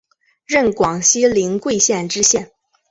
[0.47, 2.51] 任广西临桂县知县。